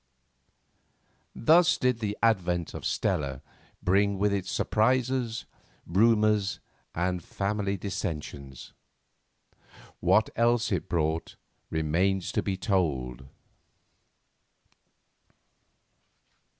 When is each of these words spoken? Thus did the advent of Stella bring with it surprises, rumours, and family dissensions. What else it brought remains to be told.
Thus 1.35 1.77
did 1.77 1.99
the 1.99 2.17
advent 2.23 2.73
of 2.73 2.87
Stella 2.87 3.43
bring 3.83 4.17
with 4.17 4.33
it 4.33 4.47
surprises, 4.47 5.45
rumours, 5.85 6.59
and 6.95 7.23
family 7.23 7.77
dissensions. 7.77 8.73
What 9.99 10.31
else 10.35 10.71
it 10.71 10.89
brought 10.89 11.35
remains 11.69 12.31
to 12.31 12.41
be 12.41 12.57
told. 12.57 13.27